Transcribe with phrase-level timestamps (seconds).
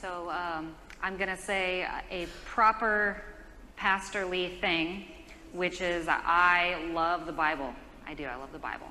[0.00, 3.22] So um, I'm going to say a proper
[3.76, 5.04] pastorly thing,
[5.52, 7.74] which is I love the Bible.
[8.06, 8.86] I do, I love the Bible.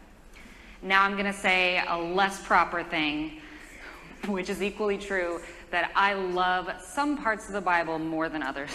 [0.83, 3.42] Now I'm going to say a less proper thing,
[4.28, 5.42] which is equally true,
[5.72, 8.69] that I love some parts of the Bible more than others.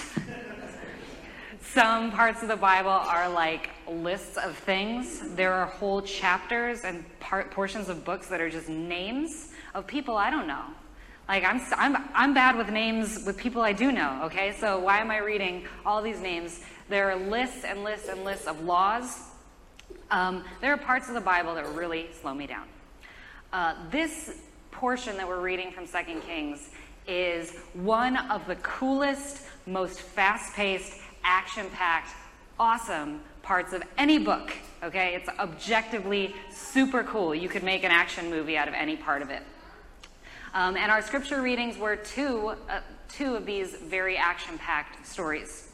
[1.60, 5.20] some parts of the Bible are like lists of things.
[5.36, 10.16] There are whole chapters and part, portions of books that are just names of people
[10.16, 10.64] I don't know.
[11.28, 14.22] Like I'm, I'm, I'm bad with names with people I do know.
[14.24, 16.60] Okay, so why am I reading all these names?
[16.88, 19.20] There are lists and lists and lists of laws.
[20.10, 22.66] Um, there are parts of the Bible that really slow me down.
[23.52, 24.38] Uh, this
[24.70, 26.70] portion that we're reading from Second Kings
[27.06, 32.10] is one of the coolest, most fast-paced, action-packed,
[32.60, 34.52] awesome parts of any book.
[34.82, 37.34] Okay, it's objectively super cool.
[37.34, 39.42] You could make an action movie out of any part of it.
[40.54, 45.68] Um, and our scripture readings were two, uh, two of these very action packed stories.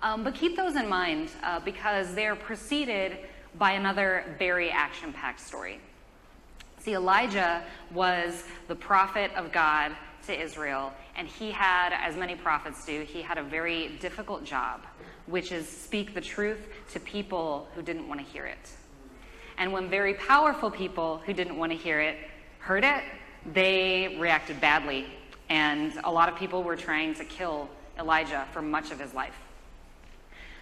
[0.00, 3.18] Um, but keep those in mind uh, because they're preceded
[3.58, 5.80] by another very action packed story.
[6.78, 9.92] See, Elijah was the prophet of God
[10.26, 14.86] to Israel, and he had, as many prophets do, he had a very difficult job,
[15.26, 18.70] which is speak the truth to people who didn't want to hear it.
[19.58, 22.16] And when very powerful people who didn't want to hear it
[22.60, 23.02] heard it,
[23.52, 25.06] they reacted badly,
[25.48, 29.34] and a lot of people were trying to kill Elijah for much of his life.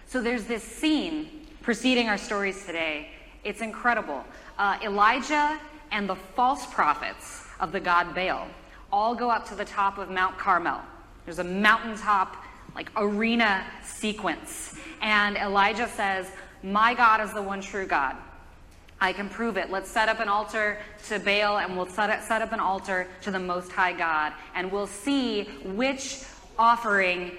[0.07, 3.09] So there's this scene preceding our stories today.
[3.43, 4.23] It's incredible.
[4.57, 5.59] Uh, Elijah
[5.91, 8.47] and the false prophets of the god Baal
[8.91, 10.81] all go up to the top of Mount Carmel.
[11.25, 12.37] There's a mountaintop,
[12.73, 14.77] like arena sequence.
[15.01, 16.27] And Elijah says,
[16.63, 18.15] My God is the one true God.
[18.99, 19.69] I can prove it.
[19.69, 23.07] Let's set up an altar to Baal and we'll set, it, set up an altar
[23.21, 24.33] to the Most High God.
[24.55, 26.23] And we'll see which
[26.57, 27.31] offering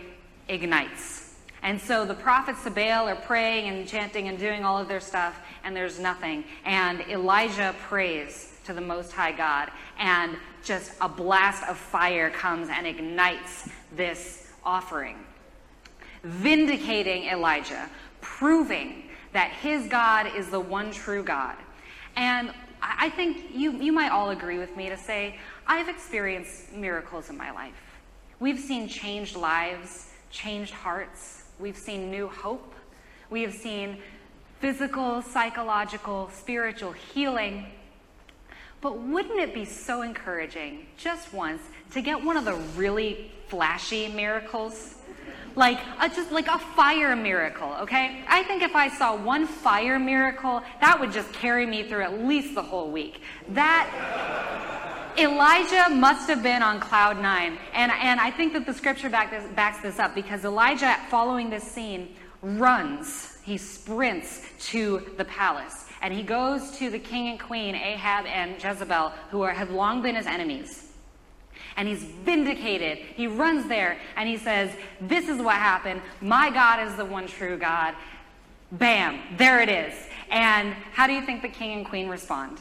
[0.48, 1.34] ignites.
[1.62, 5.00] And so the prophets to Baal are praying and chanting and doing all of their
[5.00, 6.44] stuff, and there's nothing.
[6.64, 12.68] And Elijah prays to the Most High God, and just a blast of fire comes
[12.70, 15.16] and ignites this offering,
[16.22, 17.90] vindicating Elijah,
[18.20, 21.56] proving that his God is the one true God.
[22.16, 22.52] And
[22.82, 27.36] I think you, you might all agree with me to say, I've experienced miracles in
[27.36, 27.74] my life.
[28.40, 31.44] We've seen changed lives, changed hearts.
[31.58, 32.74] We've seen new hope.
[33.30, 33.98] We have seen
[34.60, 37.66] physical, psychological, spiritual healing.
[38.80, 41.62] But wouldn't it be so encouraging just once
[41.92, 44.94] to get one of the really flashy miracles?
[45.56, 48.22] Like a, just like a fire miracle, okay?
[48.28, 52.24] I think if I saw one fire miracle, that would just carry me through at
[52.24, 53.20] least the whole week.
[53.50, 57.58] That Elijah must have been on cloud nine.
[57.74, 61.50] And, and I think that the scripture back this, backs this up because Elijah, following
[61.50, 65.86] this scene, runs, he sprints to the palace.
[66.02, 70.02] And he goes to the king and queen, Ahab and Jezebel, who are, have long
[70.02, 70.87] been his enemies
[71.78, 72.98] and he's vindicated.
[72.98, 76.02] He runs there and he says, This is what happened.
[76.20, 77.94] My God is the one true God.
[78.72, 79.94] Bam, there it is.
[80.28, 82.58] And how do you think the king and queen respond?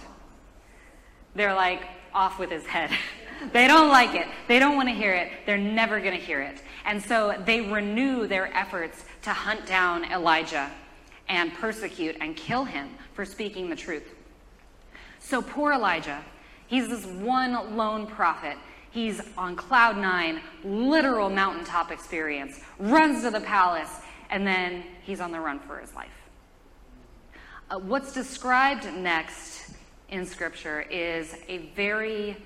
[1.35, 1.81] They're like,
[2.13, 2.91] off with his head.
[3.53, 4.28] they don't like it.
[4.47, 5.31] They don't want to hear it.
[5.45, 6.61] They're never going to hear it.
[6.85, 10.72] And so they renew their efforts to hunt down Elijah
[11.28, 14.03] and persecute and kill him for speaking the truth.
[15.19, 16.23] So poor Elijah,
[16.67, 18.57] he's this one lone prophet.
[18.92, 25.31] He's on cloud nine, literal mountaintop experience, runs to the palace, and then he's on
[25.31, 26.09] the run for his life.
[27.70, 29.74] Uh, what's described next
[30.09, 32.38] in Scripture is a very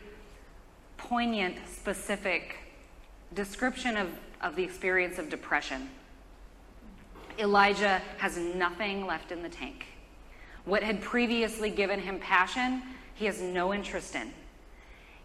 [0.97, 2.57] poignant, specific
[3.33, 4.09] description of,
[4.41, 5.89] of the experience of depression.
[7.39, 9.85] Elijah has nothing left in the tank.
[10.65, 12.83] What had previously given him passion,
[13.13, 14.31] he has no interest in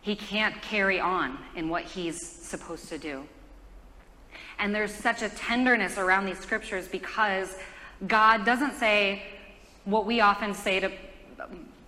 [0.06, 3.24] he can't carry on in what he's supposed to do.
[4.60, 7.52] And there's such a tenderness around these scriptures because
[8.06, 9.24] God doesn't say
[9.84, 10.92] what we often say to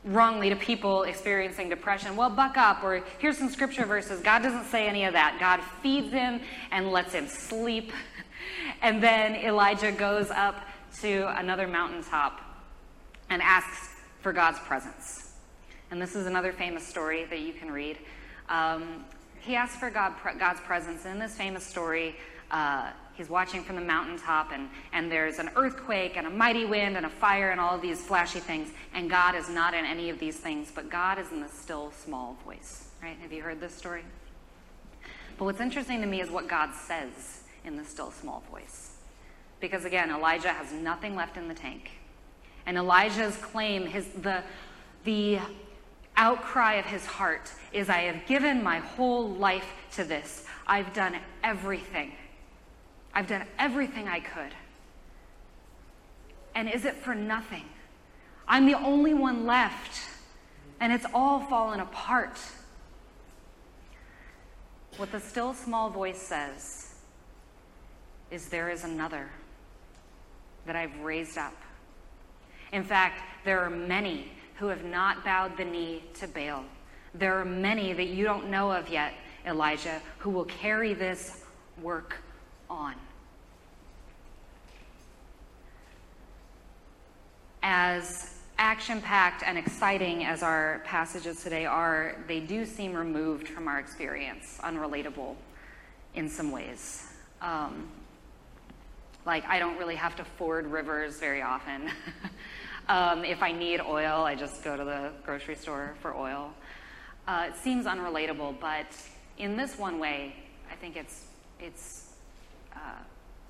[0.05, 2.17] wrongly to people experiencing depression.
[2.17, 4.21] Well, buck up, or here's some scripture verses.
[4.21, 5.37] God doesn't say any of that.
[5.39, 6.41] God feeds him
[6.73, 7.93] and lets him sleep.
[8.81, 10.57] And then Elijah goes up
[11.01, 12.41] to another mountaintop
[13.29, 15.28] and asks for God's presence
[15.91, 17.99] and this is another famous story that you can read.
[18.49, 19.05] Um,
[19.41, 21.05] he asks for God, God's presence.
[21.05, 22.17] And in this famous story,
[22.51, 26.97] uh, he's watching from the mountaintop, and, and there's an earthquake, and a mighty wind,
[26.97, 28.69] and a fire, and all of these flashy things.
[28.95, 31.93] And God is not in any of these things, but God is in the still,
[31.93, 32.89] small voice.
[33.03, 33.17] Right?
[33.23, 34.05] Have you heard this story?
[35.39, 38.97] But what's interesting to me is what God says in the still small voice.
[39.61, 41.91] Because again, Elijah has nothing left in the tank.
[42.67, 44.43] And Elijah's claim, his, the,
[45.05, 45.39] the
[46.19, 50.45] outcry of his heart is I have given my whole life to this.
[50.67, 52.13] I've done everything.
[53.15, 54.53] I've done everything I could.
[56.55, 57.65] And is it for nothing?
[58.47, 60.01] I'm the only one left,
[60.81, 62.39] and it's all fallen apart.
[64.97, 66.95] What the still small voice says
[68.31, 69.29] is there is another
[70.67, 71.55] that I've raised up.
[72.73, 76.65] In fact, there are many who have not bowed the knee to Baal.
[77.15, 79.13] There are many that you don't know of yet,
[79.47, 81.45] Elijah, who will carry this
[81.81, 82.17] work
[82.69, 82.95] on.
[87.63, 93.69] As action packed and exciting as our passages today are, they do seem removed from
[93.69, 95.37] our experience, unrelatable
[96.15, 97.07] in some ways.
[97.41, 97.89] Um,
[99.25, 101.91] like, I don't really have to ford rivers very often.
[102.89, 106.53] um, if I need oil, I just go to the grocery store for oil.
[107.27, 108.87] Uh, it seems unrelatable, but
[109.37, 110.35] in this one way,
[110.71, 111.27] I think it's,
[111.61, 112.13] it's
[112.75, 112.79] uh,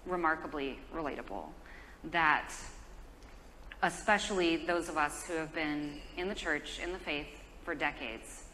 [0.06, 1.44] remarkably relatable
[2.10, 2.52] that
[3.82, 7.28] especially those of us who have been in the church, in the faith
[7.64, 8.44] for decades,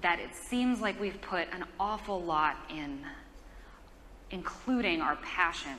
[0.00, 3.00] that it seems like we've put an awful lot in,
[4.30, 5.76] including our passion,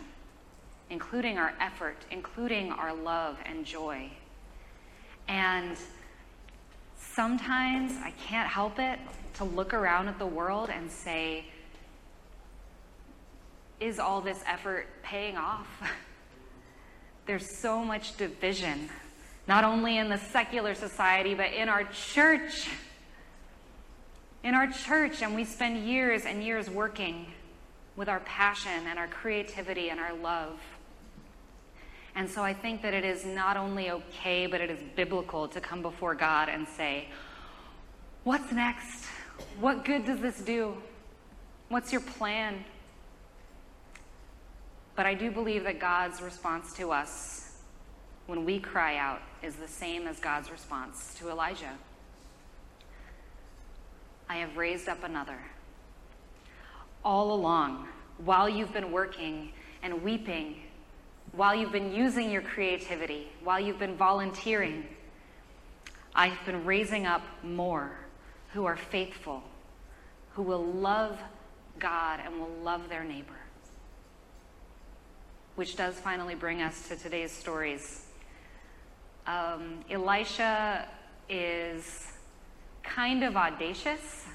[0.90, 4.10] including our effort, including our love and joy.
[5.28, 5.78] And
[6.98, 9.00] sometimes I can't help it
[9.36, 11.46] to look around at the world and say,
[13.80, 15.68] is all this effort paying off?
[17.26, 18.90] there's so much division,
[19.48, 22.68] not only in the secular society, but in our church.
[24.44, 27.28] In our church, and we spend years and years working
[27.96, 30.58] with our passion and our creativity and our love.
[32.16, 35.62] And so I think that it is not only okay, but it is biblical to
[35.62, 37.08] come before God and say,
[38.24, 39.06] What's next?
[39.60, 40.76] What good does this do?
[41.70, 42.64] What's your plan?
[44.96, 47.58] But I do believe that God's response to us
[48.28, 51.78] when we cry out is the same as God's response to Elijah.
[54.28, 55.40] I have raised up another.
[57.04, 60.58] All along, while you've been working and weeping,
[61.40, 64.86] while you've been using your creativity, while you've been volunteering,
[66.14, 67.92] I've been raising up more
[68.54, 69.42] who are faithful,
[70.34, 71.18] who will love
[71.80, 73.40] God and will love their neighbor
[75.60, 78.06] which does finally bring us to today's stories.
[79.28, 80.88] Um, Elisha
[81.28, 82.14] is
[82.82, 84.26] kind of audacious.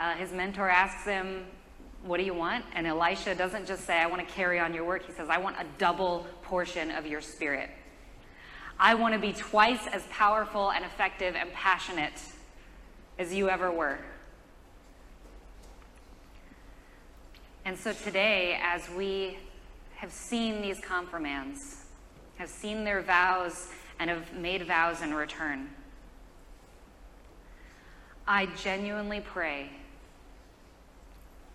[0.00, 1.44] Uh, his mentor asks him,
[2.02, 2.64] What do you want?
[2.74, 5.06] And Elisha doesn't just say, I want to carry on your work.
[5.06, 7.70] He says, I want a double portion of your spirit.
[8.78, 12.20] I want to be twice as powerful and effective and passionate
[13.18, 13.98] as you ever were.
[17.64, 19.38] And so today, as we
[19.94, 21.84] have seen these confirmands,
[22.36, 23.68] have seen their vows,
[24.00, 25.70] and have made vows in return.
[28.26, 29.70] I genuinely pray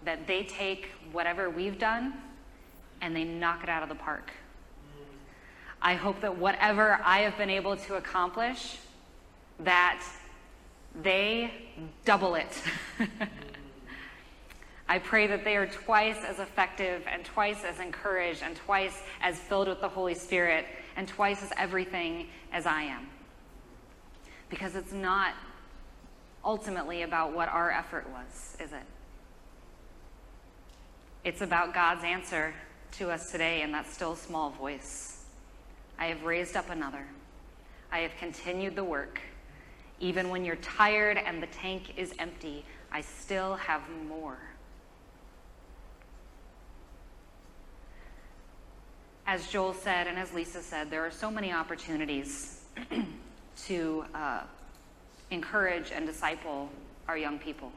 [0.07, 2.13] that they take whatever we've done
[3.01, 4.31] and they knock it out of the park.
[5.81, 8.77] I hope that whatever I have been able to accomplish,
[9.59, 10.01] that
[11.03, 11.51] they
[12.05, 12.63] double it.
[14.89, 19.37] I pray that they are twice as effective and twice as encouraged and twice as
[19.37, 23.07] filled with the Holy Spirit and twice as everything as I am.
[24.49, 25.33] Because it's not
[26.45, 28.83] ultimately about what our effort was, is it?
[31.27, 32.53] It's about God's answer
[32.93, 35.25] to us today in that still small voice.
[35.99, 37.05] I have raised up another.
[37.91, 39.19] I have continued the work.
[39.99, 44.37] Even when you're tired and the tank is empty, I still have more.
[49.25, 52.61] as Joel said and as Lisa said, there are so many opportunities
[53.65, 54.43] to uh,
[55.31, 56.69] encourage and disciple
[57.09, 57.73] our young people.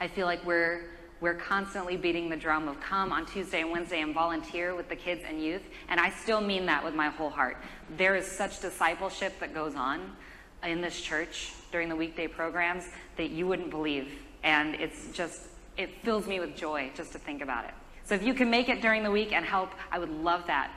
[0.00, 0.84] I feel like we're
[1.20, 4.96] we're constantly beating the drum of come on Tuesday and Wednesday and volunteer with the
[4.96, 7.56] kids and youth, and I still mean that with my whole heart.
[7.96, 10.16] There is such discipleship that goes on
[10.62, 12.84] in this church during the weekday programs
[13.16, 14.10] that you wouldn't believe,
[14.42, 15.42] and it's just
[15.76, 17.74] it fills me with joy just to think about it.
[18.04, 20.70] So if you can make it during the week and help, I would love that.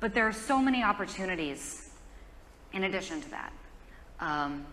[0.00, 1.90] But there are so many opportunities
[2.72, 3.52] in addition to that.
[4.20, 4.66] Um,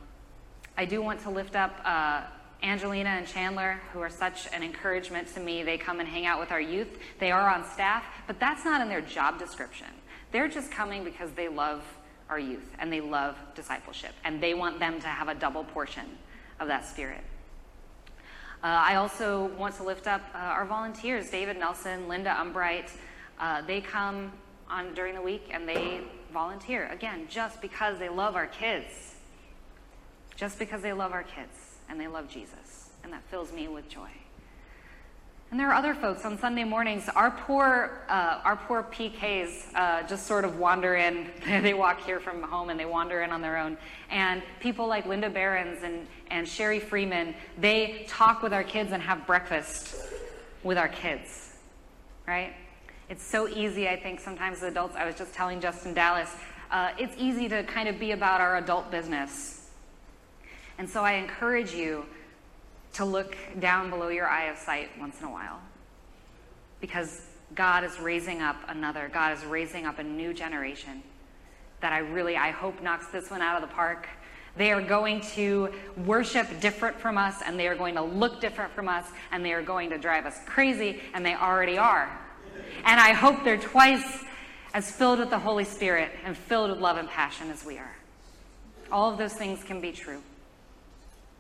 [0.78, 2.24] I do want to lift up uh,
[2.64, 6.40] Angelina and Chandler, who are such an encouragement to me, they come and hang out
[6.40, 7.00] with our youth.
[7.20, 9.88] They are on staff, but that's not in their job description.
[10.32, 11.84] They're just coming because they love
[12.30, 16.06] our youth and they love discipleship, and they want them to have a double portion
[16.60, 17.24] of that spirit.
[18.64, 22.92] Uh, I also want to lift up uh, our volunteers, David Nelson, Linda Umbright.
[23.40, 24.32] Uh, they come
[24.70, 26.02] on during the week and they
[26.32, 29.16] volunteer again just because they love our kids,
[30.36, 33.90] just because they love our kids and they love Jesus, and that fills me with
[33.90, 34.10] joy.
[35.52, 37.10] And there are other folks on Sunday mornings.
[37.14, 41.30] Our poor, uh, our poor PKs uh, just sort of wander in.
[41.46, 43.78] they walk here from home and they wander in on their own.
[44.10, 49.04] And people like Linda Behrens and, and Sherry Freeman, they talk with our kids and
[49.04, 49.94] have breakfast
[50.64, 51.58] with our kids,
[52.26, 52.54] right?
[53.10, 54.96] It's so easy, I think, sometimes as adults.
[54.96, 56.34] I was just telling Justin Dallas,
[56.72, 59.61] uh, it's easy to kind of be about our adult business.
[60.78, 62.06] And so I encourage you
[62.94, 65.60] to look down below your eye of sight once in a while.
[66.80, 67.22] Because
[67.56, 71.04] God is raising up another, God is raising up a new generation
[71.82, 74.08] that I really, I hope knocks this one out of the park.
[74.56, 75.70] They are going to
[76.06, 79.54] worship different from us, and they are going to look different from us, and they
[79.54, 82.10] are going to drive us crazy, and they already are.
[82.84, 84.24] And I hope they're twice
[84.74, 87.96] as filled with the Holy Spirit and filled with love and passion as we are.
[88.92, 90.22] All of those things can be true.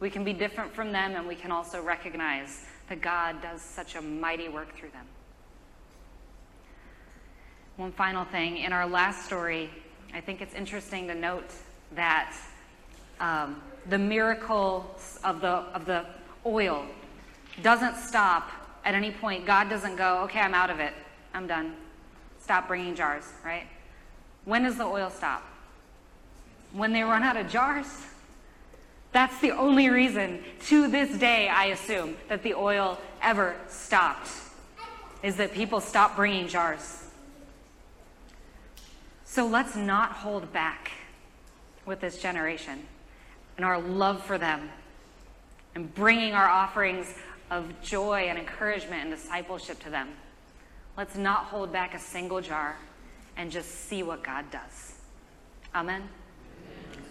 [0.02, 3.96] We can be different from them, and we can also recognize that God does such
[3.96, 5.06] a mighty work through them.
[7.78, 9.70] One final thing in our last story,
[10.14, 11.54] I think it's interesting to note
[11.94, 12.36] that
[13.20, 14.94] um, the miracle
[15.24, 16.06] of the, of the
[16.48, 16.84] oil
[17.62, 18.50] doesn't stop
[18.84, 19.46] at any point.
[19.46, 20.94] God doesn't go, okay, I'm out of it.
[21.34, 21.76] I'm done.
[22.40, 23.68] Stop bringing jars, right?
[24.46, 25.44] When does the oil stop?
[26.74, 27.86] When they run out of jars?
[29.12, 34.30] That's the only reason, to this day, I assume, that the oil ever stopped,
[35.22, 37.06] is that people stopped bringing jars.
[39.26, 40.92] So let's not hold back
[41.86, 42.84] with this generation
[43.58, 44.70] and our love for them
[45.76, 47.14] and bringing our offerings
[47.50, 50.10] of joy and encouragement and discipleship to them.
[50.98, 52.78] Let's not hold back a single jar
[53.38, 54.96] and just see what God does.
[55.74, 56.10] Amen.